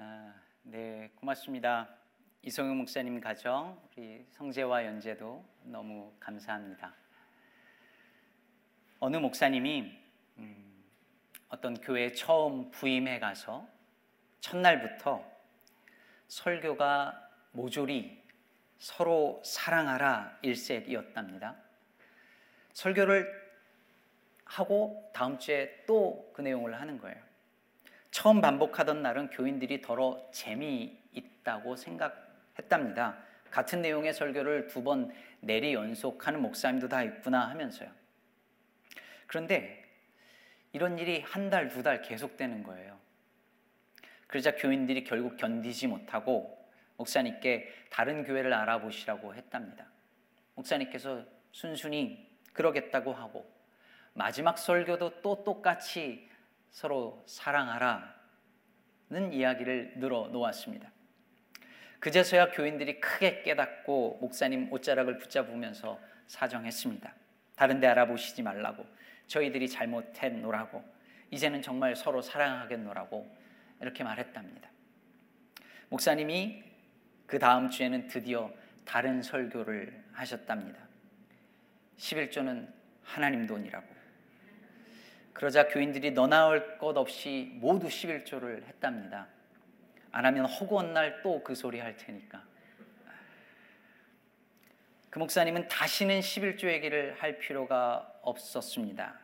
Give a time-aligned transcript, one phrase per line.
[0.00, 1.88] 아, 네, 고맙습니다.
[2.42, 6.94] 이성용 목사님 가정, 우리 성재와 연재도 너무 감사합니다.
[9.00, 10.00] 어느 목사님이
[10.36, 10.84] 음,
[11.48, 13.66] 어떤 교회에 처음 부임해 가서
[14.38, 15.28] 첫날부터
[16.28, 18.22] 설교가 모조리
[18.78, 21.56] 서로 사랑하라 일색이었답니다.
[22.72, 23.26] 설교를
[24.44, 27.27] 하고 다음 주에 또 그 내용을 하는 거예요.
[28.18, 33.16] 처음 반복하던 날은 교인들이 더러 재미있다고 생각했답니다.
[33.48, 37.88] 같은 내용의 설교를 두 번 내리 연속하는 목사님도 다 있구나 하면서요.
[39.28, 39.84] 그런데
[40.72, 42.98] 이런 일이 한 달, 두 달 계속되는 거예요.
[44.26, 49.86] 그러자 교인들이 결국 견디지 못하고 목사님께 다른 교회를 알아보시라고 했답니다.
[50.56, 53.48] 목사님께서 순순히 그러겠다고 하고
[54.12, 56.28] 마지막 설교도 또 똑같이
[56.70, 58.12] 서로 사랑하라는
[59.32, 60.90] 이야기를 늘어 놓았습니다.
[62.00, 67.12] 그제서야 교인들이 크게 깨닫고 목사님 옷자락을 붙잡으면서 사정했습니다.
[67.56, 68.86] 다른 데 알아보시지 말라고
[69.26, 70.84] 저희들이 잘못했노라고
[71.30, 73.36] 이제는 정말 서로 사랑하겠노라고
[73.80, 74.70] 이렇게 말했답니다.
[75.88, 76.62] 목사님이
[77.26, 78.50] 그 다음 주에는 드디어
[78.84, 80.80] 다른 설교를 하셨답니다.
[81.98, 82.72] 11조는
[83.02, 83.97] 하나님 돈이라고.
[85.38, 89.28] 그러자 교인들이 너 나올 것 없이 모두 11조를 했답니다.
[90.10, 92.42] 안 하면 허구한 날 또 그 소리 할 테니까.
[95.10, 99.16] 그 목사님은 다시는 11조 얘기를 할 필요가 없었습니다.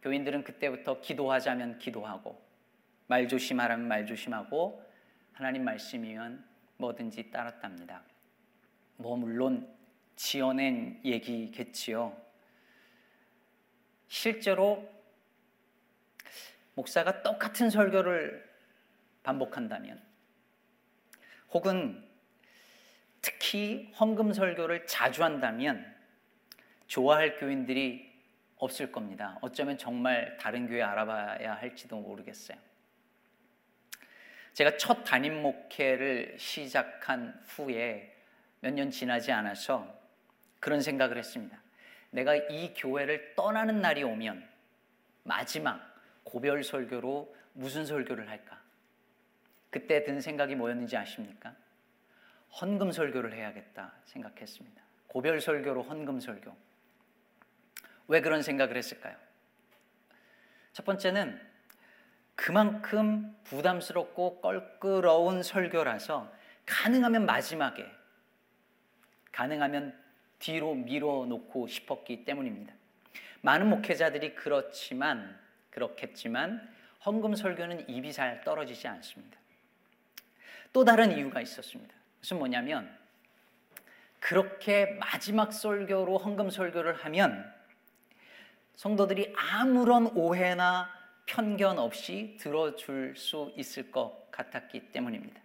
[0.00, 2.42] 교인들은 그때부터 기도하자면 기도하고
[3.06, 4.82] 말 조심하라면 말 조심하고
[5.34, 6.46] 하나님 말씀이면
[6.78, 8.02] 뭐든지 따랐답니다.
[8.96, 9.68] 뭐 물론
[10.16, 12.16] 지어낸 얘기겠지요.
[14.08, 14.95] 실제로
[16.76, 18.48] 목사가 똑같은 설교를
[19.22, 20.00] 반복한다면
[21.52, 22.06] 혹은
[23.22, 25.94] 특히 헌금 설교를 자주 한다면
[26.86, 28.14] 좋아할 교인들이
[28.58, 29.38] 없을 겁니다.
[29.40, 32.56] 어쩌면 정말 다른 교회 알아봐야 할지도 모르겠어요.
[34.52, 38.14] 제가 첫 담임 목회를 시작한 후에
[38.60, 39.86] 몇 년 지나지 않아서
[40.60, 41.58] 그런 생각을 했습니다.
[42.10, 44.48] 내가 이 교회를 떠나는 날이 오면
[45.24, 45.95] 마지막
[46.26, 48.60] 고별 설교로 무슨 설교를 할까?
[49.70, 51.54] 그때 든 생각이 뭐였는지 아십니까?
[52.60, 54.82] 헌금 설교를 해야겠다 생각했습니다.
[55.06, 56.54] 고별 설교로 헌금 설교.
[58.08, 59.16] 왜 그런 생각을 했을까요?
[60.72, 61.40] 첫 번째는
[62.34, 66.30] 그만큼 부담스럽고 껄끄러운 설교라서
[66.66, 67.88] 가능하면 마지막에
[69.30, 69.96] 가능하면
[70.40, 72.74] 뒤로 밀어놓고 싶었기 때문입니다.
[73.42, 75.45] 많은 목회자들이 그렇지만
[75.76, 76.66] 그렇겠지만
[77.04, 79.36] 헌금 설교는 입이 잘 떨어지지 않습니다.
[80.72, 81.94] 또 다른 이유가 있었습니다.
[82.16, 82.90] 그것은 뭐냐면
[84.18, 87.54] 그렇게 마지막 설교로 헌금 설교를 하면
[88.76, 90.90] 성도들이 아무런 오해나
[91.26, 95.40] 편견 없이 들어줄 수 있을 것 같았기 때문입니다.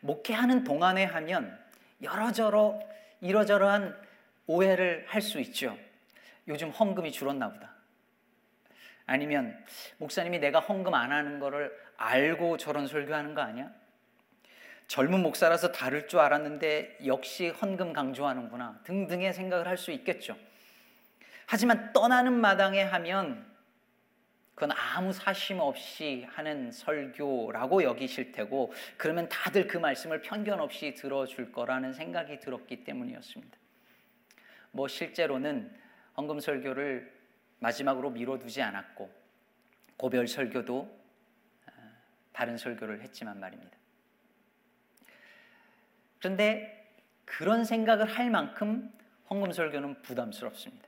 [0.00, 1.58] 목회하는 동안에 하면
[2.02, 2.80] 여러저러
[3.20, 3.96] 이러저러한
[4.46, 5.76] 오해를 할 수 있죠.
[6.48, 7.75] 요즘 헌금이 줄었나 보다.
[9.06, 9.56] 아니면
[9.98, 13.70] 목사님이 내가 헌금 안 하는 거를 알고 저런 설교하는 거 아니야?
[14.88, 20.36] 젊은 목사라서 다를 줄 알았는데 역시 헌금 강조하는구나 등등의 생각을 할 수 있겠죠.
[21.46, 23.46] 하지만 떠나는 마당에 하면
[24.54, 31.52] 그건 아무 사심 없이 하는 설교라고 여기실 테고 그러면 다들 그 말씀을 편견 없이 들어줄
[31.52, 33.56] 거라는 생각이 들었기 때문이었습니다.
[34.72, 35.70] 뭐 실제로는
[36.16, 37.15] 헌금 설교를
[37.66, 39.10] 마지막으로 미뤄두지 않았고
[39.96, 41.72] 고별 설교도 어,
[42.32, 43.76] 다른 설교를 했지만 말입니다.
[46.20, 46.94] 그런데
[47.24, 48.92] 그런 생각을 할 만큼
[49.28, 50.86] 헌금 설교는 부담스럽습니다.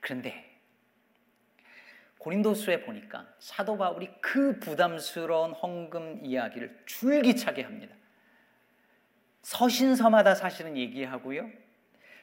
[0.00, 0.58] 그런데
[2.18, 7.96] 고린도수에 보니까 사도 바울이 그 부담스러운 헌금 이야기를 줄기차게 합니다.
[9.40, 11.50] 서신서마다 사실은 얘기하고요.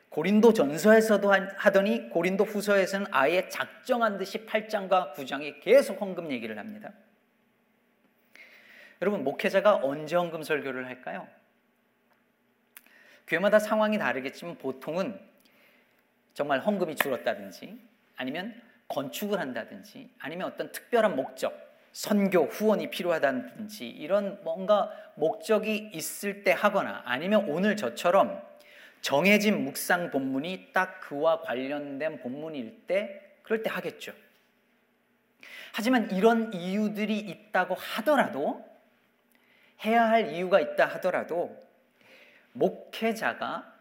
[0.09, 6.91] 고린도 전서에서도 하더니 고린도 후서에서는 아예 작정한 듯이 8장과 9장에 계속 헌금 얘기를 합니다.
[9.01, 11.27] 여러분, 목회자가 언제 헌금 설교를 할까요?
[13.27, 15.19] 교회마다 상황이 다르겠지만 보통은
[16.33, 17.77] 정말 헌금이 줄었다든지
[18.15, 21.53] 아니면 건축을 한다든지 아니면 어떤 특별한 목적,
[21.91, 28.41] 선교, 후원이 필요하다든지 이런 뭔가 목적이 있을 때 하거나 아니면 오늘 저처럼
[29.07, 34.11] 정해진 묵상 본문이 딱 그와 관련된 본문일 때 그럴 때 하겠죠.
[35.71, 38.69] 하지만 이런 이유들이 있다고 하더라도
[39.85, 41.57] 해야 할 이유가 있다 하더라도
[42.51, 43.73] 목회자가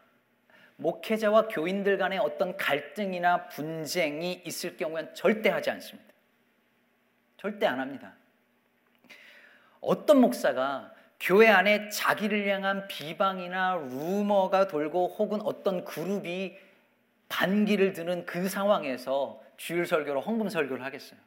[0.76, 6.14] 목회자와 교인들 간의 어떤 갈등이나 분쟁이 있을 경우엔 절대 하지 않습니다.
[7.36, 8.14] 절대 안 합니다.
[9.80, 16.58] 어떤 목사가 교회 안에 자기를 향한 비방이나 루머가 돌고 혹은 어떤 그룹이
[17.28, 21.18] 반기를 드는 그 상황에서 주일 설교로 헌금 설교를 하겠어요.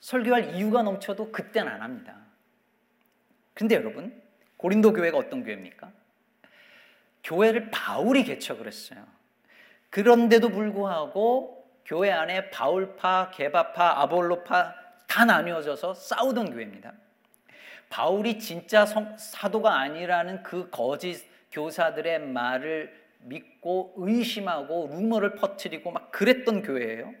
[0.00, 2.16] 설교할 이유가 넘쳐도 그때는 안 합니다.
[3.54, 4.22] 근데 여러분,
[4.56, 5.90] 고린도 교회가 어떤 교회입니까?
[7.24, 9.04] 교회를 바울이 개척을 했어요.
[9.90, 14.74] 그런데도 불구하고 교회 안에 바울파, 개바파, 아볼로파
[15.06, 16.92] 다 나뉘어져서 싸우던 교회입니다.
[17.88, 26.62] 바울이 진짜 성, 사도가 아니라는 그 거짓 교사들의 말을 믿고 의심하고 루머를 퍼뜨리고 막 그랬던
[26.62, 27.12] 교회예요.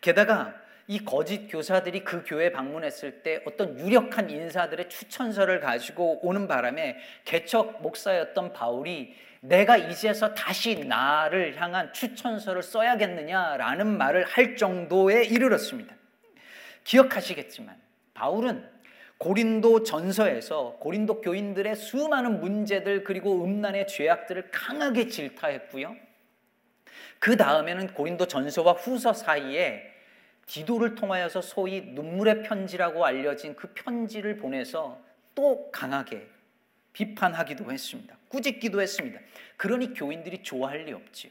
[0.00, 0.54] 게다가
[0.86, 7.80] 이 거짓 교사들이 그 교회 방문했을 때 어떤 유력한 인사들의 추천서를 가지고 오는 바람에 개척
[7.80, 15.94] 목사였던 바울이 내가 이제서 다시 나를 향한 추천서를 써야겠느냐라는 말을 할 정도에 이르렀습니다.
[16.84, 17.76] 기억하시겠지만
[18.14, 18.68] 바울은
[19.20, 25.94] 고린도 전서에서 고린도 교인들의 수많은 문제들 그리고 음란의 죄악들을 강하게 질타했고요.
[27.18, 29.82] 그 다음에는 고린도 전서와 후서 사이에
[30.46, 34.98] 기도를 통하여서 소위 눈물의 편지라고 알려진 그 편지를 보내서
[35.34, 36.26] 또 강하게
[36.94, 38.16] 비판하기도 했습니다.
[38.28, 39.20] 꾸짖기도 했습니다.
[39.58, 41.30] 그러니 교인들이 좋아할 리 없지요.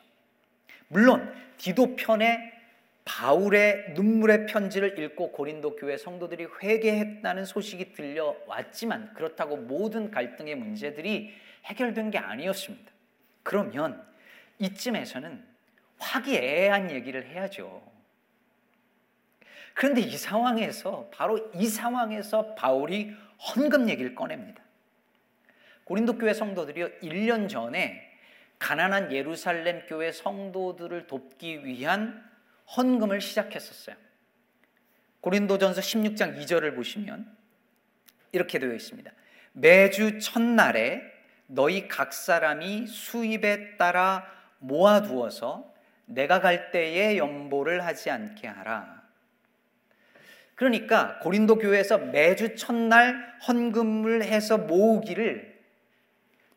[0.90, 2.59] 물론 디도 편에
[3.06, 11.34] 바울의 눈물의 편지를 읽고 고린도 교회 성도들이 회개했다는 소식이 들려왔지만 그렇다고 모든 갈등의 문제들이
[11.66, 12.92] 해결된 게 아니었습니다.
[13.44, 14.06] 그러면
[14.60, 15.44] 이쯤에서는
[15.98, 17.82] 화기애애한 얘기를 해야죠.
[19.74, 23.16] 그런데 이 상황에서 바로 이 상황에서 바울이
[23.56, 24.62] 헌금 얘기를 꺼냅니다.
[25.86, 28.08] 고린도 교회 성도들이 1년 전에
[28.60, 32.29] 가난한 예루살렘 교회 성도들을 돕기 위한
[32.76, 33.96] 헌금을 시작했었어요.
[35.22, 37.36] 고린도전서 16장 2절을 보시면
[38.32, 39.12] 이렇게 되어 있습니다.
[39.54, 41.02] 매주 첫날에
[41.48, 44.26] 너희 각 사람이 수입에 따라
[44.60, 45.74] 모아두어서
[46.06, 49.04] 내가 갈 때에 연보를 하지 않게 하라.
[50.56, 55.58] 그러니까 고린도 교회에서 매주 첫날 헌금을 해서 모으기를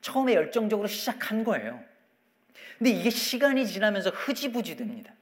[0.01, 1.83] 처음에 열정적으로 시작한 거예요.
[2.79, 5.15] 근데 이게 시간이 지나면서 흐지부지 됩니다.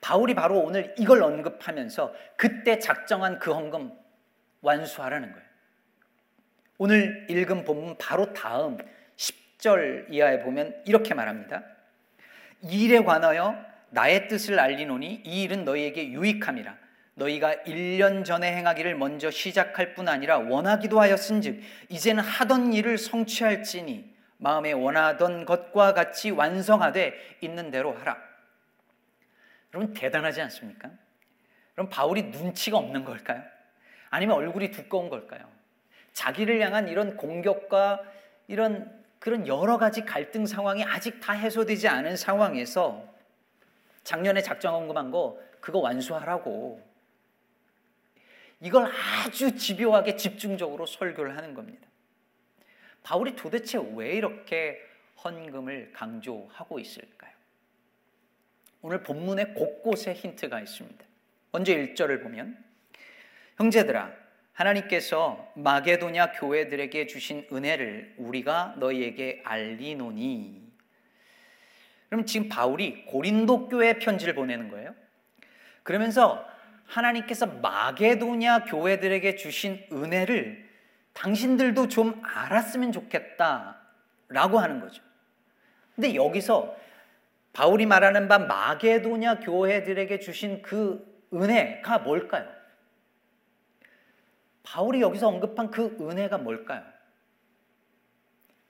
[0.00, 3.92] 바울이 바로 오늘 이걸 언급하면서 그때 작정한 그 헌금
[4.60, 5.48] 완수하라는 거예요.
[6.78, 8.78] 오늘 읽은 본문 바로 다음
[9.16, 11.62] 10절 이하에 보면 이렇게 말합니다.
[12.62, 13.56] 이 일에 관하여
[13.90, 16.76] 나의 뜻을 알리노니 이 일은 너희에게 유익함이라.
[17.14, 24.70] 너희가 1년 전에 행하기를 먼저 시작할 뿐 아니라 원하기도 하였은즉 이제는 하던 일을 성취할지니 마음에
[24.70, 28.27] 원하던 것과 같이 완성하되 있는 대로 하라.
[29.72, 30.90] 여러분 대단하지 않습니까?
[31.74, 33.42] 그럼 바울이 눈치가 없는 걸까요?
[34.10, 35.48] 아니면 얼굴이 두꺼운 걸까요?
[36.12, 38.02] 자기를 향한 이런 공격과
[38.48, 43.06] 이런 그런 여러 가지 갈등 상황이 아직 다 해소되지 않은 상황에서
[44.04, 46.86] 작년에 작정 언급한 거 그거 완수하라고
[48.60, 51.86] 이걸 아주 집요하게 집중적으로 설교를 하는 겁니다.
[53.02, 54.80] 바울이 도대체 왜 이렇게
[55.22, 57.37] 헌금을 강조하고 있을까요?
[58.80, 61.04] 오늘 본문에 곳곳에 힌트가 있습니다.
[61.50, 62.56] 먼저 1절을 보면
[63.56, 64.12] 형제들아
[64.52, 70.68] 하나님께서 마게도냐 교회들에게 주신 은혜를 우리가 너희에게 알리노니
[72.08, 74.94] 그럼 지금 바울이 고린도 교회 편지를 보내는 거예요.
[75.82, 76.46] 그러면서
[76.86, 80.68] 하나님께서 마게도냐 교회들에게 주신 은혜를
[81.12, 85.02] 당신들도 좀 알았으면 좋겠다라고 하는 거죠.
[85.94, 86.76] 근데 여기서
[87.58, 92.48] 바울이 말하는 바 마게도냐 교회들에게 주신 그 은혜가 뭘까요?
[94.62, 96.84] 바울이 여기서 언급한 그 은혜가 뭘까요?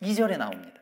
[0.00, 0.80] 2절에 나옵니다.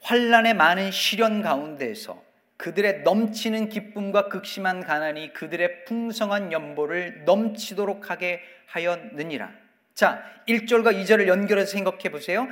[0.00, 2.22] 환란의 많은 시련 가운데에서
[2.56, 9.52] 그들의 넘치는 기쁨과 극심한 가난이 그들의 풍성한 연보를 넘치도록 하게 하였느니라.
[9.92, 12.48] 자, 1절과 2절을 연결해서 생각해 보세요.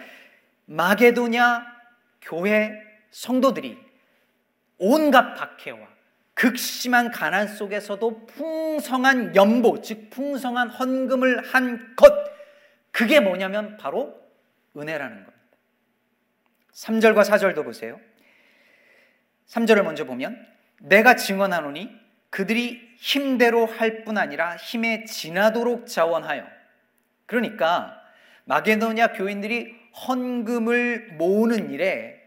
[0.66, 1.64] 마게도냐
[2.20, 3.78] 교회 성도들이
[4.78, 5.78] 온갖 박해와
[6.34, 12.12] 극심한 가난 속에서도 풍성한 연보, 즉 풍성한 헌금을 한 것,
[12.90, 14.18] 그게 뭐냐면 바로
[14.76, 15.38] 은혜라는 겁니다.
[16.72, 18.00] 3절과 4절도 보세요.
[19.48, 20.46] 3절을 먼저 보면
[20.80, 21.90] 내가 증언하노니
[22.30, 26.46] 그들이 힘대로 할 뿐 아니라 힘에 지나도록 자원하여
[27.26, 28.00] 그러니까
[28.44, 29.74] 마게도냐 교인들이
[30.06, 32.19] 헌금을 모으는 일에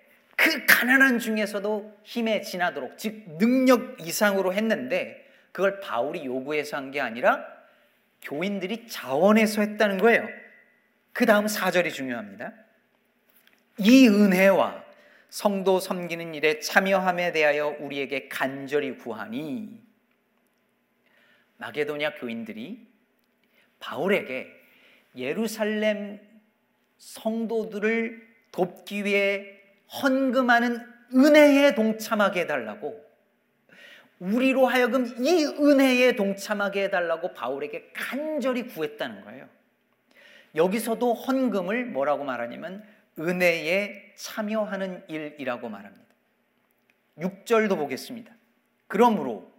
[0.44, 7.46] 그 가난한 중에서도 힘에 지나도록 즉 능력 이상으로 했는데 그걸 바울이 요구해서 한 게 아니라
[8.22, 10.28] 교인들이 자원해서 했다는 거예요.
[11.14, 12.54] 그 다음 4절이 중요합니다.
[13.78, 14.84] 이 은혜와
[15.30, 19.82] 성도 섬기는 일에 참여함에 대하여 우리에게 간절히 구하니
[21.58, 22.86] 마게도냐 교인들이
[23.80, 24.48] 바울에게
[25.16, 26.20] 예루살렘
[26.98, 30.80] 성도들을 돕기 위해 헌금하는
[31.13, 33.04] 은혜에 동참하게 해달라고
[34.20, 39.48] 우리로 하여금 이 은혜에 동참하게 해달라고 바울에게 간절히 구했다는 거예요.
[40.56, 42.84] 여기서도 헌금을 뭐라고 말하냐면
[43.20, 46.04] 은혜에 참여하는 일이라고 말합니다.
[47.20, 48.34] 6절도 보겠습니다.
[48.88, 49.52] 그러므로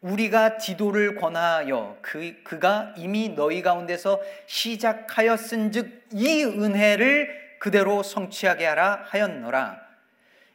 [0.00, 9.04] 우리가 디도를 권하여 그, 그가 이미 너희 가운데서 시작하였은 즉 이 은혜를 그대로 성취하게 하라
[9.06, 9.88] 하였노라.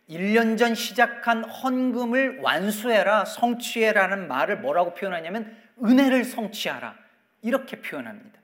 [0.09, 6.95] 1년 전 시작한 헌금을 완수해라, 성취해라는 말을 뭐라고 표현하냐면 은혜를 성취하라.
[7.41, 8.39] 이렇게 표현합니다.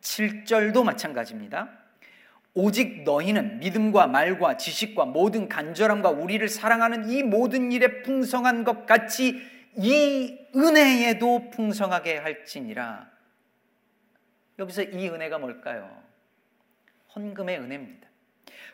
[0.00, 1.68] 7절도 마찬가지입니다.
[2.54, 9.42] 오직 너희는 믿음과 말과 지식과 모든 간절함과 우리를 사랑하는 이 모든 일에 풍성한 것 같이
[9.76, 13.10] 이 은혜에도 풍성하게 할지니라.
[14.60, 16.03] 여기서 이 은혜가 뭘까요?
[17.14, 18.08] 헌금의 은혜입니다.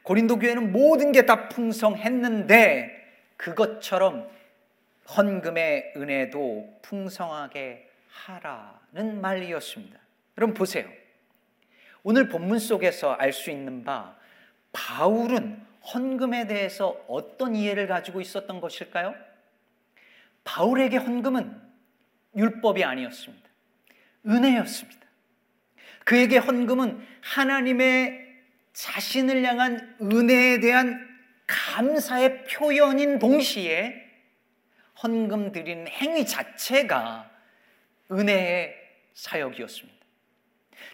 [0.02, 2.98] 고린도 교회는 모든 게 다 풍성했는데
[3.36, 4.28] 그것처럼
[5.16, 9.98] 헌금의 은혜도 풍성하게 하라는 말이었습니다.
[10.38, 10.88] 여러분 보세요.
[12.02, 14.16] 오늘 본문 속에서 알 수 있는 바
[14.72, 15.60] 바울은
[15.94, 19.14] 헌금에 대해서 어떤 이해를 가지고 있었던 것일까요?
[20.44, 21.60] 바울에게 헌금은
[22.36, 23.48] 율법이 아니었습니다.
[24.26, 25.00] 은혜였습니다.
[26.04, 28.29] 그에게 헌금은 하나님의
[28.72, 31.08] 자신을 향한 은혜에 대한
[31.46, 34.08] 감사의 표현인 동시에
[35.02, 37.30] 헌금 드리는 행위 자체가
[38.10, 38.74] 은혜의
[39.14, 39.98] 사역이었습니다.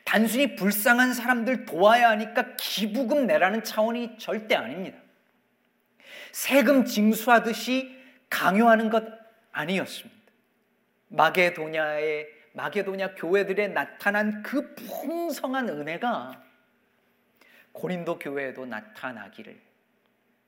[0.04, 4.98] 단순히 불쌍한 사람들 도와야 하니까 기부금 내라는 차원이 절대 아닙니다.
[6.32, 7.96] 세금 징수하듯이
[8.30, 9.04] 강요하는 것
[9.52, 10.16] 아니었습니다.
[11.08, 16.42] 마게도냐의 마게도냐 교회들에 나타난 그 풍성한 은혜가
[17.76, 19.60] 고린도 교회에도 나타나기를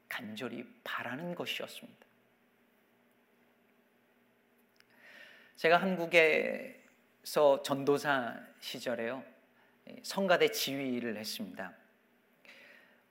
[0.08, 2.06] 간절히 바라는 것이었습니다.
[5.56, 9.23] 제가 한국에서 전도사 시절에요.
[10.02, 11.75] 성가대 지휘를 했습니다.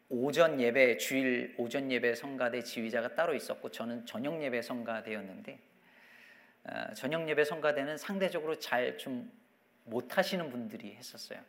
[0.09, 5.59] 오전 예배 주일 오전 예배 성가대 지휘자가 따로 있었고 저는 저녁 예배 성가대였는데
[6.63, 9.31] 어, 저녁 예배 성가대는 상대적으로 잘 좀
[9.83, 11.39] 못하시는 분들이 했었어요.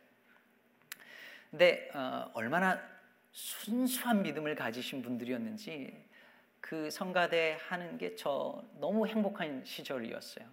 [1.49, 2.79] 근데 어, 얼마나
[3.31, 6.05] 순수한 믿음을 가지신 분들이었는지
[6.61, 10.45] 그 성가대 하는 게 저 너무 행복한 시절이었어요.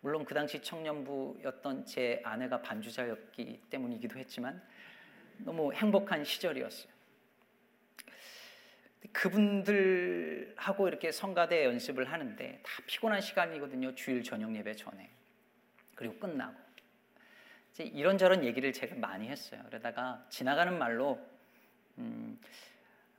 [0.00, 4.62] 물론 그 당시 청년부였던 제 아내가 반주자였기 때문이기도 했지만
[5.38, 6.92] 너무 행복한 시절이었어요.
[9.12, 13.94] 그분들하고 이렇게 성가대 연습을 하는데 다 피곤한 시간이거든요.
[13.94, 15.10] 주일 저녁 예배 전에.
[15.94, 16.54] 그리고 끝나고.
[17.82, 19.60] 이런저런 얘기를 제가 많이 했어요.
[19.66, 21.20] 그러다가 지나가는 말로
[21.98, 22.38] 음,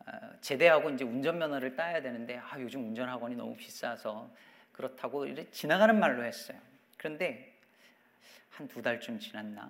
[0.06, 4.30] 어, 제대하고 이제 운전면허를 따야 되는데 아, 요즘 운전학원이 너무 비싸서
[4.72, 6.60] 그렇다고 지나가는 말로 했어요.
[6.98, 7.54] 그런데
[8.52, 9.70] 한 두 달쯤 지났나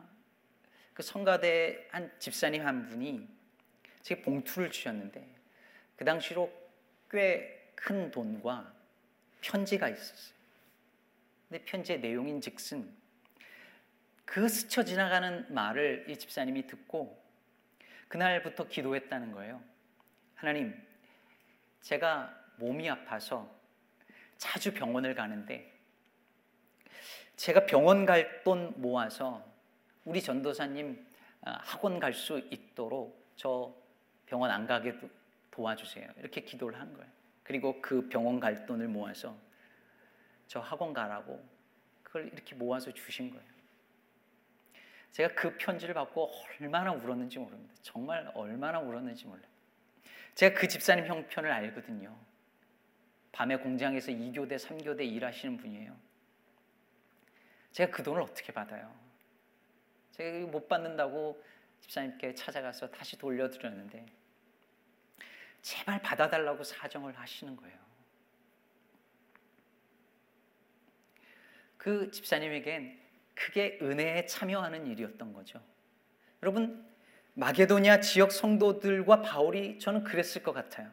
[0.93, 3.27] 그 성가대 한 집사님 한 분이
[4.03, 5.27] 제게 봉투를 주셨는데
[5.97, 6.51] 그 당시로
[7.09, 8.73] 꽤 큰 돈과
[9.41, 10.35] 편지가 있었어요.
[11.47, 12.91] 근데 편지의 내용인 즉슨
[14.25, 17.23] 그 스쳐 지나가는 말을 이 집사님이 듣고
[18.07, 19.61] 그날부터 기도했다는 거예요.
[20.35, 20.75] 하나님,
[21.81, 23.49] 제가 몸이 아파서
[24.37, 25.71] 자주 병원을 가는데
[27.35, 29.43] 제가 병원 갈 돈 모아서
[30.05, 31.05] 우리 전도사님
[31.41, 33.73] 아, 학원 갈 수 있도록 저
[34.25, 34.97] 병원 안 가게
[35.51, 36.09] 도와주세요.
[36.17, 37.09] 이렇게 기도를 한 거예요.
[37.43, 39.35] 그리고 그 병원 갈 돈을 모아서
[40.47, 41.43] 저 학원 가라고
[42.03, 43.54] 그걸 이렇게 모아서 주신 거예요.
[45.15, 46.29] 제가 그 편지를 받고
[46.59, 47.73] 얼마나 울었는지 모릅니다.
[47.81, 49.47] 정말 얼마나 울었는지 몰라요.
[50.33, 52.13] 제가 그 집사님 형편을 알거든요.
[53.31, 55.95] 밤에 공장에서 2교대, 3교대 일하시는 분이에요.
[57.71, 58.93] 제가 그 돈을 어떻게 받아요?
[60.11, 61.41] 제가 못 받는다고
[61.79, 64.05] 집사님께 찾아가서 다시 돌려드렸는데
[65.61, 67.77] 제발 받아달라고 사정을 하시는 거예요.
[71.77, 73.04] 그 집사님에겐
[73.35, 75.61] 그게 은혜에 참여하는 일이었던 거죠.
[76.41, 76.83] 여러분
[77.33, 80.89] 마게도니아 지역 성도들과 바울이 저는 그랬을 것 같아요.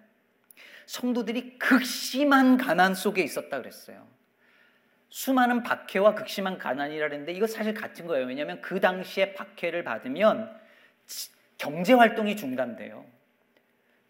[0.87, 4.07] 성도들이 극심한 가난 속에 있었다 그랬어요.
[5.09, 8.27] 수많은 박해와 극심한 가난이라 그랬는데 이거 사실 같은 거예요.
[8.27, 10.59] 왜냐하면 그 당시에 박해를 받으면
[11.59, 13.07] 경제 활동이 중단돼요.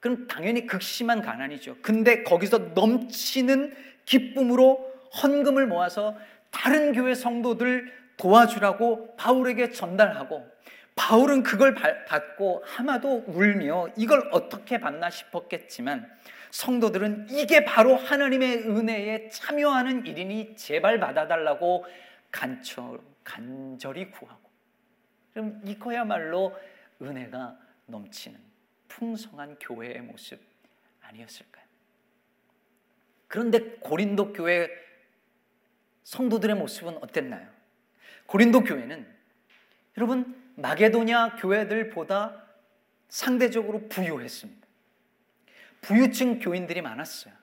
[0.01, 1.79] 그럼 당연히 극심한 가난이죠.
[1.83, 3.75] 근데 거기서 넘치는
[4.05, 6.17] 기쁨으로 헌금을 모아서
[6.51, 10.51] 다른 교회 성도들 도와주라고 바울에게 전달하고
[10.95, 16.11] 바울은 그걸 받고 하마도 울며 이걸 어떻게 받나 싶었겠지만
[16.51, 21.87] 성도들은 이게 바로 하나님의 은혜에 참여하는 일이니 제발 받아달라고
[22.31, 24.51] 간절, 간절히 구하고
[25.33, 26.55] 그럼 이거야말로
[27.01, 28.39] 은혜가 넘치는
[28.89, 30.41] 풍성한 교회의 모습
[31.01, 31.65] 아니었을까요?
[33.29, 34.69] 그런데 고린도 교회
[36.05, 37.52] 성도들의 모습은 어땠나요?
[38.33, 39.07] 고린도 교회는
[39.99, 42.43] 여러분 마게도냐 교회들보다
[43.11, 44.67] 상대적으로 부유했습니다.
[45.83, 47.35] 부유층 교인들이 많았어요.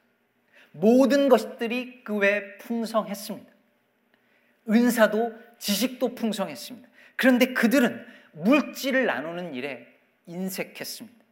[0.72, 3.52] 모든 것들이 그 외에 풍성했습니다.
[4.68, 6.90] 은사도 지식도 풍성했습니다.
[7.18, 11.24] 그런데 그들은 물질을 나누는 일에 인색했습니다.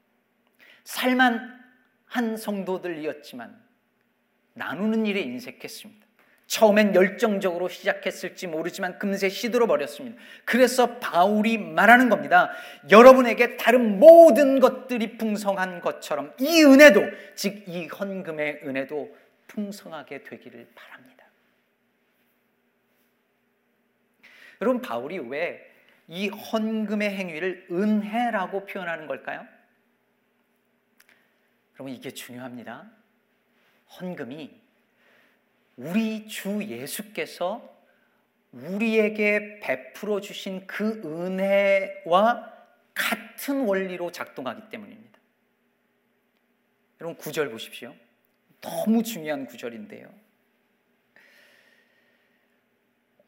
[0.84, 1.60] 살만
[2.06, 3.60] 한 성도들이었지만
[4.54, 6.07] 나누는 일에 인색했습니다.
[6.48, 10.20] 처음엔 열정적으로 시작했을지 모르지만 금세 시들어 버렸습니다.
[10.46, 12.52] 그래서 바울이 말하는 겁니다.
[12.90, 17.02] 여러분에게 다른 모든 것들이 풍성한 것처럼 이 은혜도,
[17.36, 19.16] 즉 이 헌금의 은혜도
[19.48, 21.26] 풍성하게 되기를 바랍니다.
[24.62, 25.68] 여러분, 바울이 왜
[26.10, 29.46] 이 헌금의 행위를 은혜라고 표현하는 걸까요?
[31.76, 32.90] 여러분, 이게 중요합니다.
[34.00, 34.67] 헌금이
[35.78, 37.78] 우리 주 예수께서
[38.52, 42.54] 우리에게 베풀어 주신 그 은혜와
[42.94, 45.20] 같은 원리로 작동하기 때문입니다.
[47.00, 47.94] 여러분 구절 보십시오.
[48.60, 50.12] 너무 중요한 구절인데요.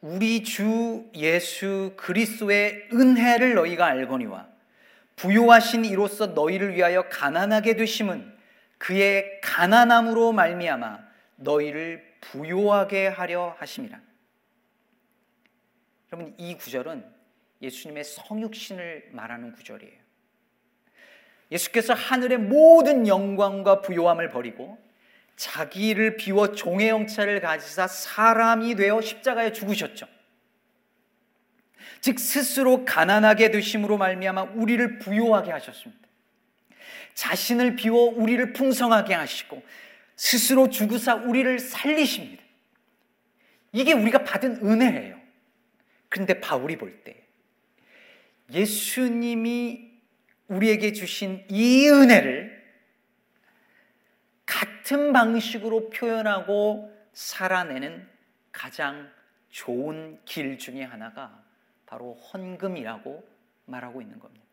[0.02, 4.48] 우리 주 예수 그리스도의 은혜를 너희가 알거니와
[5.18, 8.38] 부요하신 이로써 너희를 위하여 가난하게 되심은
[8.80, 11.09] 그의 가난함으로 말미암아
[11.40, 14.00] 너희를 부요하게 하려 하심이라.
[16.12, 17.06] 여러분 이 구절은
[17.62, 20.00] 예수님의 성육신을 말하는 구절이에요.
[21.52, 24.78] 예수께서 하늘의 모든 영광과 부요함을 버리고
[25.36, 30.08] 자기를 비워 종의 형체를 가지사 사람이 되어 십자가에 죽으셨죠.
[32.02, 36.08] 즉 스스로 가난하게 되심으로 말미암아 우리를 부요하게 하셨습니다.
[37.14, 39.62] 자신을 비워 우리를 풍성하게 하시고
[40.20, 42.44] 스스로 죽으사 우리를 살리십니다.
[43.72, 45.18] 이게 우리가 받은 은혜예요.
[46.10, 47.26] 그런데 바울이 볼 때
[48.52, 49.94] 예수님이
[50.48, 52.60] 우리에게 주신 이 은혜를
[54.46, 58.06] 같은 방식으로 표현하고 살아내는
[58.52, 59.10] 가장
[59.52, 61.42] 좋은 길 중에 하나가
[61.86, 63.26] 바로 헌금이라고
[63.68, 64.49] 말하고 있는 겁니다.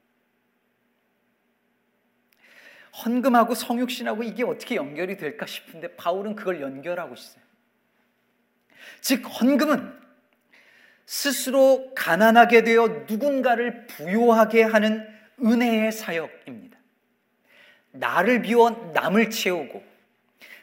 [3.05, 7.43] 헌금하고 성육신하고 이게 어떻게 연결이 될까 싶은데 바울은 그걸 연결하고 있어요.
[9.01, 10.01] 즉, 헌금은
[11.05, 15.07] 스스로 가난하게 되어 누군가를 부요하게 하는
[15.41, 16.79] 은혜의 사역입니다.
[17.93, 19.85] 나를 비워 남을 채우고,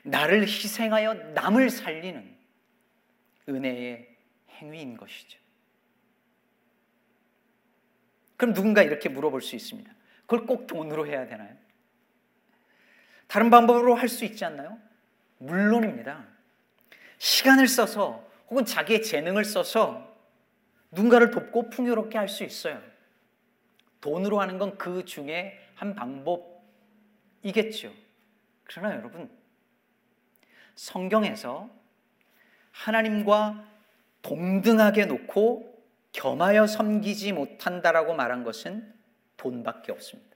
[0.03, 2.35] 나를 희생하여 남을 살리는
[3.47, 4.07] 은혜의
[4.49, 5.39] 행위인 것이죠.
[8.35, 9.89] 그럼 누군가 이렇게 물어볼 수 있습니다.
[10.21, 11.62] 그걸 꼭 돈으로 해야 되나요?
[13.33, 14.77] 다른 방법으로 할 수 있지 않나요?
[15.39, 16.23] 물론입니다.
[17.17, 20.15] 시간을 써서 혹은 자기의 재능을 써서
[20.91, 22.79] 누군가를 돕고 풍요롭게 할 수 있어요.
[24.01, 27.91] 돈으로 하는 건 그 중에 한 방법이겠죠.
[28.65, 29.31] 그러나 여러분,
[30.75, 31.71] 성경에서
[32.71, 33.65] 하나님과
[34.21, 38.93] 동등하게 놓고 겸하여 섬기지 못한다라고 말한 것은
[39.37, 40.32] 돈밖에 없습니다.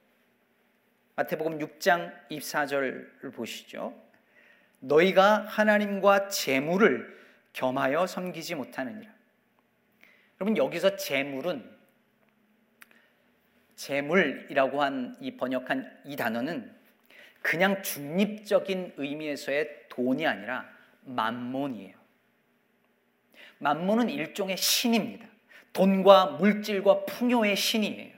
[1.17, 3.91] 마태복음 6장 24절을 보시죠.
[4.80, 7.17] 너희가 하나님과 재물을
[7.53, 9.12] 겸하여 섬기지 못하느니라.
[10.39, 11.75] 여러분 여기서 재물은
[13.75, 16.71] 재물이라고 한 이 번역한 이 단어는
[17.41, 20.69] 그냥 중립적인 의미에서의 돈이 아니라
[21.01, 21.97] 만몬이에요.
[23.58, 25.25] 만몬은 일종의 신입니다.
[25.73, 28.16] 돈과 물질과 풍요의 신이에요.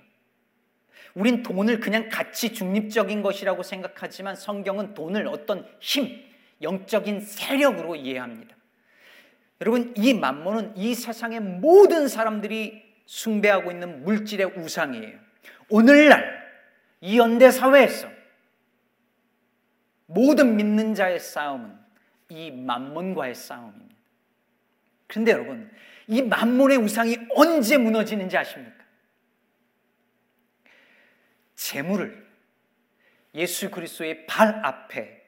[1.16, 6.08] 우린 돈을 그냥 가치 중립적인 것이라고 생각하지만 성경은 돈을 어떤 힘,
[6.62, 8.56] 영적인 세력으로 이해합니다.
[9.62, 15.18] 여러분, 이 만몬은 이 세상의 모든 사람들이 숭배하고 있는 물질의 우상이에요.
[15.70, 16.40] 오늘날
[17.02, 18.08] 이 현대 사회에서
[20.06, 21.78] 모든 믿는 자의 싸움은
[22.30, 23.96] 이 만몬과의 싸움입니다.
[25.08, 25.70] 그런데 여러분,
[26.08, 28.79] 이 만몬의 우상이 언제 무너지는지 아십니까?
[31.60, 32.26] 재물을
[33.36, 35.22] 예수 그리스도의 발 앞에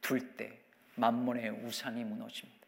[0.00, 0.50] 둘 때
[0.96, 2.66] 만몬의 우상이 무너집니다.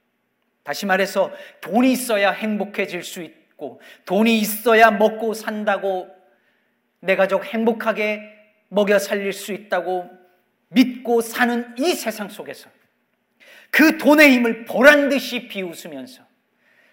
[0.63, 6.09] 다시 말해서 돈이 있어야 행복해질 수 있고 돈이 있어야 먹고 산다고
[7.01, 8.23] 내 가족 행복하게
[8.69, 10.09] 먹여 살릴 수 있다고
[10.69, 12.71] 믿고 사는 이 세상 속에서
[13.73, 16.23] 그 돈의 힘을 보란 듯이 비웃으면서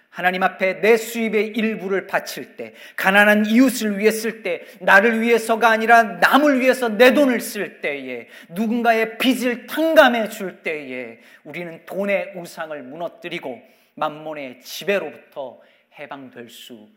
[0.10, 6.04] 하나님 앞에 내 수입의 일부를 바칠 때, 가난한 이웃을 위해 쓸 때, 나를 위해서가 아니라
[6.04, 13.62] 남을 위해서 내 돈을 쓸 때에, 누군가의 빚을 탕감해 줄 때에, 우리는 돈의 우상을 무너뜨리고
[13.96, 15.62] 만몬의 지배로부터
[15.98, 16.90] 해방될 수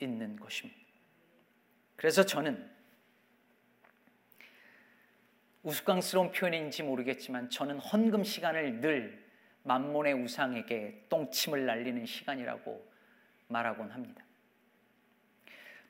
[0.00, 0.78] 있는 것입니다.
[1.96, 2.68] 그래서 저는
[5.62, 9.27] 우스꽝스러운 표현인지 모르겠지만 저는 헌금 시간을 늘
[9.68, 12.88] 만몬의 우상에게 똥침을 날리는 시간이라고
[13.48, 14.24] 말하곤 합니다.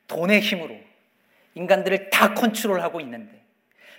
[0.09, 0.77] 돈의 힘으로
[1.55, 3.41] 인간들을 다 컨트롤하고 있는데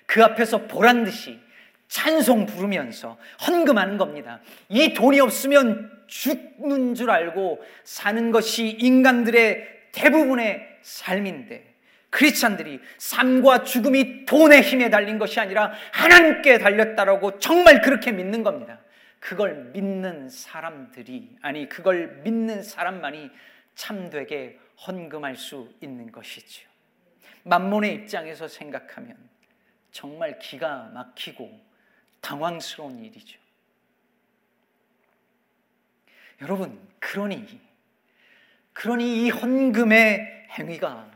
[0.06, 1.40] 그 앞에서 보란 듯이
[1.88, 4.42] 찬송 부르면서 헌금하는 겁니다.
[4.68, 11.74] 이 돈이 없으면 죽는 줄 알고 사는 것이 인간들의 대부분의 삶인데
[12.10, 18.80] 크리스찬들이 삶과 죽음이 돈의 힘에 달린 것이 아니라 하나님께 달렸다라고 정말 그렇게 믿는 겁니다.
[19.20, 23.30] 그걸 믿는 사람들이 아니 그걸 믿는 사람만이
[23.76, 26.68] 참되게 헌금할 수 있는 것이지요.
[27.44, 29.18] 만몬의 입장에서 생각하면
[29.92, 31.60] 정말 기가 막히고
[32.22, 33.40] 당황스러운 일이죠.
[36.42, 37.60] 여러분, 그러니
[38.74, 41.12] 그러니 이 헌금의 행위가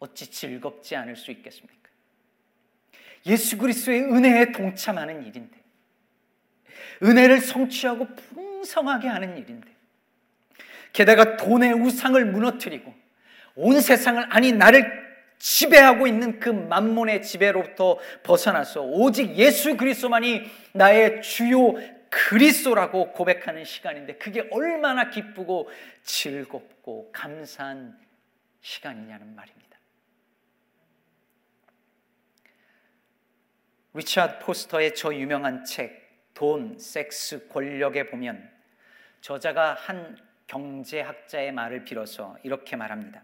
[0.00, 1.88] 어찌 즐겁지 않을 수 있겠습니까?
[3.26, 5.61] 예수 그리스도의 은혜에 동참하는 일인데
[7.02, 9.68] 은혜를 성취하고 풍성하게 하는 일인데
[10.92, 12.94] 게다가 돈의 우상을 무너뜨리고
[13.54, 15.02] 온 세상을 아니 나를
[15.38, 21.74] 지배하고 있는 그 만몬의 지배로부터 벗어나서 오직 예수 그리스도만이 나의 주요
[22.10, 25.68] 그리스도라고 고백하는 시간인데 그게 얼마나 기쁘고
[26.04, 27.98] 즐겁고 감사한
[28.60, 29.78] 시간이냐는 말입니다.
[33.94, 36.01] 리차드 포스터의 저 유명한 책
[36.34, 38.50] 돈, 섹스, 권력에 보면
[39.20, 40.16] 저자가 한
[40.46, 43.22] 경제학자의 말을 빌어서 이렇게 말합니다.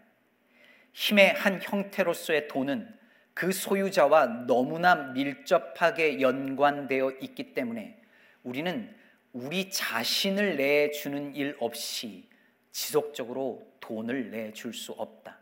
[0.93, 2.97] 힘의 한 형태로서의 돈은
[3.35, 8.01] 그 소유자와 너무나 밀접하게 연관되어 있기 때문에
[8.43, 8.95] 우리는
[9.33, 12.29] 우리 자신을 내주는 일 없이
[12.73, 15.39] 지속적으로 돈을 내줄 수 없다.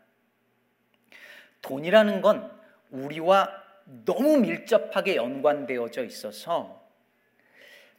[1.61, 2.51] 돈이라는 건
[2.91, 3.49] 우리와
[4.05, 6.76] 너무 밀접하게 연관되어져 있어서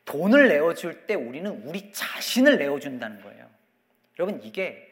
[0.09, 3.47] 돈을 내어줄 때 우리는 우리 자신을 내어준다는 거예요.
[4.19, 4.91] 여러분, 이게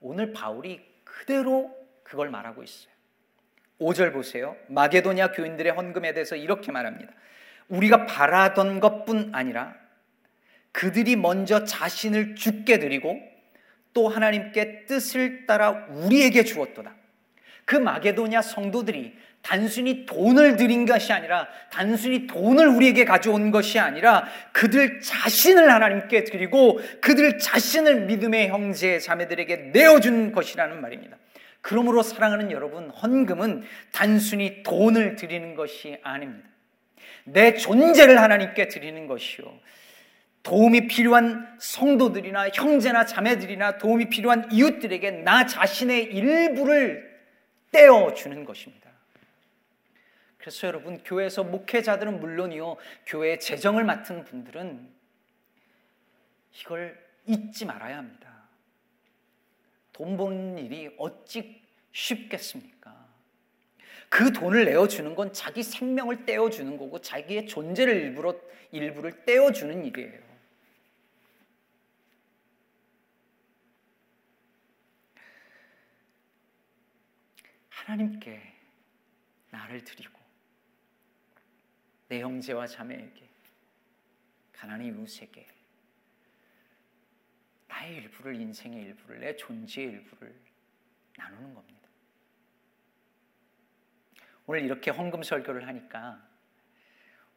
[0.00, 2.92] 오늘 바울이 그대로 그걸 말하고 있어요.
[3.80, 4.54] 5절 보세요.
[4.68, 7.10] 마게도냐 교인들의 헌금에 대해서 이렇게 말합니다.
[7.68, 9.74] 우리가 바라던 것뿐 아니라
[10.72, 13.18] 그들이 먼저 자신을 죽게 드리고
[13.94, 16.94] 또 하나님께 뜻을 따라 우리에게 주었도다.
[17.64, 25.00] 그 마게도냐 성도들이 단순히 돈을 드린 것이 아니라 단순히 돈을 우리에게 가져온 것이 아니라 그들
[25.00, 31.16] 자신을 하나님께 드리고 그들 자신을 믿음의 형제 자매들에게 내어준 것이라는 말입니다.
[31.62, 36.48] 그러므로 사랑하는 여러분, 헌금은 단순히 돈을 드리는 것이 아닙니다.
[37.24, 39.44] 내 존재를 하나님께 드리는 것이요.
[40.42, 47.10] 도움이 필요한 성도들이나 형제나 자매들이나 도움이 필요한 이웃들에게 나 자신의 일부를
[47.72, 48.79] 떼어주는 것입니다.
[50.40, 52.76] 그래서 여러분 교회에서 목회자들은 물론이요
[53.06, 54.90] 교회 재정을 맡은 분들은
[56.60, 58.48] 이걸 잊지 말아야 합니다.
[59.92, 63.06] 돈 버는 일이 어찌 쉽겠습니까?
[64.08, 68.34] 그 돈을 내어주는 건 자기 생명을 떼어주는 거고 자기의 존재를 일부러
[68.72, 70.30] 일부를 떼어주는 일이에요.
[77.68, 78.40] 하나님께
[79.50, 80.19] 나를 드리고
[82.10, 83.28] 내 형제와 자매에게
[84.52, 85.46] 가난한 이웃에게
[87.68, 90.34] 나의 일부를 인생의 일부를 내 존재의 일부를
[91.16, 91.88] 나누는 겁니다.
[94.44, 96.28] 오늘 이렇게 헌금 설교를 하니까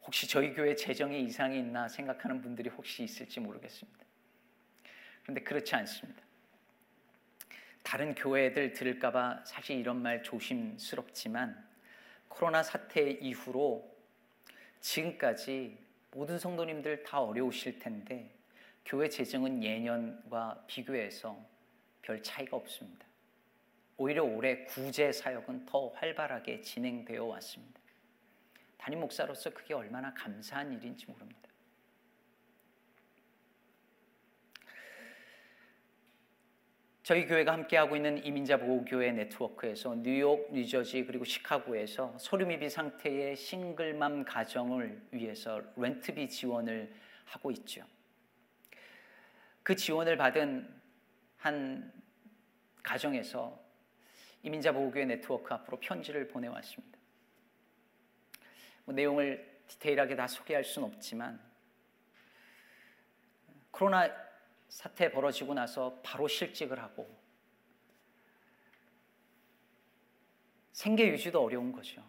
[0.02, 4.04] 혹시 저희 교회 재정에 이상이 있나 생각하는 분들이 혹시 있을지 모르겠습니다.
[5.22, 6.20] 그런데 그렇지 않습니다.
[7.84, 11.64] 다른 교회들 들을까봐 사실 이런 말 조심스럽지만
[12.26, 13.93] 코로나 사태 이후로
[14.84, 15.78] 지금까지
[16.10, 18.30] 모든 성도님들 다 어려우실 텐데
[18.84, 21.42] 교회 재정은 예년과 비교해서
[22.02, 23.06] 별 차이가 없습니다.
[23.96, 27.80] 오히려 올해 구제 사역은 더 활발하게 진행되어 왔습니다.
[28.76, 31.48] 담임 목사로서 그게 얼마나 감사한 일인지 모릅니다.
[37.04, 45.02] 저희 교회가 함께하고 있는 이민자 보호교회 네트워크에서 뉴욕, 뉴저지 그리고 시카고에서 소름입이 상태의 싱글맘 가정을
[45.10, 46.94] 위해서 렌트비 지원을
[47.26, 47.84] 하고 있죠.
[49.62, 50.66] 그 지원을 받은
[51.36, 51.92] 한
[52.82, 53.62] 가정에서
[54.42, 56.98] 이민자 보호교회 네트워크 앞으로 편지를 보내왔습니다.
[58.86, 61.38] 뭐 내용을 디테일하게 다 소개할 수는 없지만
[63.70, 64.23] 코로나
[64.74, 67.08] 사태 벌어지고 나서 바로 실직을 하고
[70.72, 72.02] 생계 유지도 어려운 거죠.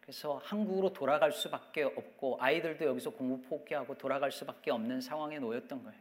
[0.00, 5.98] 그래서 한국으로 돌아갈 수밖에 없고 아이들도 여기서 공부 포기하고 돌아갈 수밖에 없는 상황에 놓였던 거예요.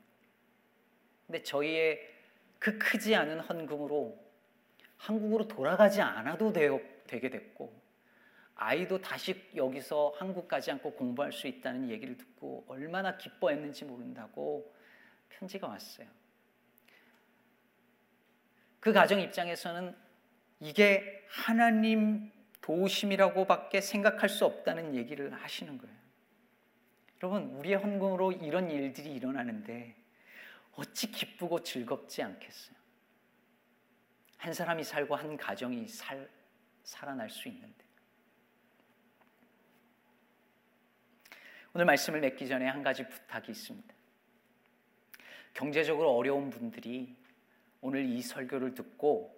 [1.25, 2.07] 근데 저희의
[2.59, 4.15] 그 크지 않은 헌금으로
[4.97, 7.73] 한국으로 돌아가지 않아도 되게 됐고
[8.53, 14.71] 아이도 다시 여기서 한국 가지 않고 공부할 수 있다는 얘기를 듣고 얼마나 기뻐했는지 모른다고
[15.31, 16.07] 편지가 왔어요.
[18.79, 19.95] 그 가정 입장에서는
[20.59, 25.95] 이게 하나님 도우심이라고밖에 생각할 수 없다는 얘기를 하시는 거예요.
[27.23, 29.95] 여러분, 우리의 헌금으로 이런 일들이 일어나는데
[30.73, 32.75] 어찌 기쁘고 즐겁지 않겠어요?
[34.37, 36.27] 한 사람이 살고 한 가정이 살,
[36.83, 37.85] 살아날 수 있는데.
[41.73, 44.00] 오늘 말씀을 맺기 전에 한 가지 부탁이 있습니다.
[45.53, 47.15] 경제적으로 어려운 분들이
[47.81, 49.35] 오늘 이 설교를 듣고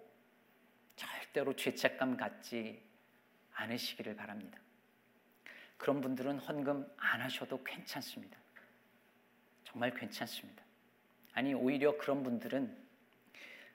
[0.96, 2.82] 절대로 죄책감 갖지
[3.54, 4.58] 않으시기를 바랍니다.
[5.76, 8.38] 그런 분들은 헌금 안 하셔도 괜찮습니다.
[9.64, 10.62] 정말 괜찮습니다.
[11.32, 12.84] 아니, 오히려 그런 분들은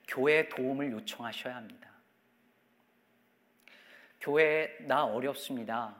[0.07, 1.89] 교회의 도움을 요청하셔야 합니다.
[4.21, 5.95] 교회 나 어렵습니다.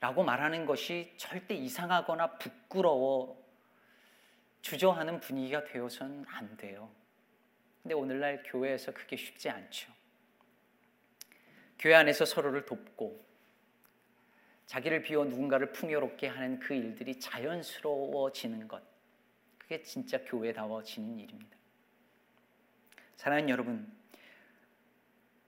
[0.00, 3.41] 라고 말하는 것이 절대 이상하거나 부끄러워
[4.62, 6.90] 주저하는 분위기가 되어서는 안 돼요.
[7.82, 9.92] 근데 오늘날 교회에서 그게 쉽지 않죠.
[11.78, 13.32] 교회 안에서 서로를 돕고
[14.66, 18.82] 자기를 비워 누군가를 풍요롭게 하는 그 일들이 자연스러워지는 것.
[19.58, 21.56] 그게 진짜 교회다워지는 일입니다.
[23.16, 23.92] 사랑하는 여러분,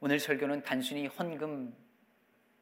[0.01, 1.75] 오늘 설교는 단순히 헌금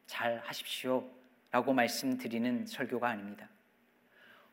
[0.05, 1.09] 잘 하십시오
[1.51, 3.49] 라고 말씀드리는 설교가 아닙니다.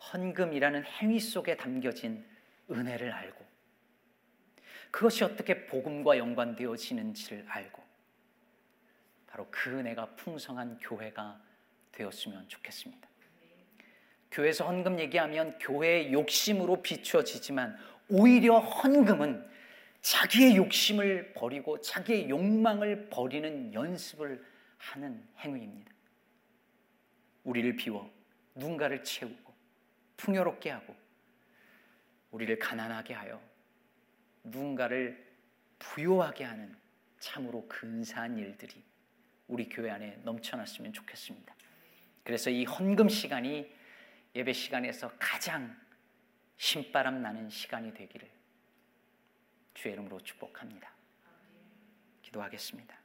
[0.00, 2.24] 헌금이라는 행위 속에 담겨진
[2.70, 3.44] 은혜를 알고
[4.90, 7.82] 그것이 어떻게 복음과 연관되어지는지를 알고
[9.26, 11.40] 바로 그 은혜가 풍성한 교회가
[11.92, 13.08] 되었으면 좋겠습니다.
[14.30, 17.76] 교회에서 헌금 얘기하면 교회의 욕심으로 비추어지지만
[18.08, 19.48] 오히려 헌금은
[20.00, 24.44] 자기의 욕심을 버리고 자기의 욕망을 버리는 연습을
[24.78, 25.92] 하는 행위입니다.
[27.44, 28.10] 우리를 비워
[28.54, 29.49] 누군가를 채우고
[30.20, 30.94] 풍요롭게 하고
[32.30, 33.42] 우리를 가난하게 하여
[34.44, 35.26] 누군가를
[35.78, 36.76] 부요하게 하는
[37.18, 38.82] 참으로 근사한 일들이
[39.48, 41.54] 우리 교회 안에 넘쳐났으면 좋겠습니다.
[42.22, 43.72] 그래서 이 헌금 시간이
[44.34, 45.76] 예배 시간에서 가장
[46.56, 48.30] 신바람 나는 시간이 되기를
[49.74, 50.92] 주의 이름으로 축복합니다.
[52.22, 52.99] 기도하겠습니다.